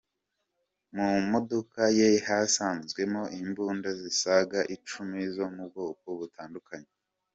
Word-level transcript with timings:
Mu 0.95 1.09
modoka 1.31 1.81
ye 1.97 2.09
hasanzwemo 2.27 3.21
imbunda 3.39 3.89
zisaga 4.01 4.59
icumi 4.75 5.19
zo 5.35 5.45
mu 5.55 5.63
bwoko 5.71 6.05
butandukanye. 6.19 6.91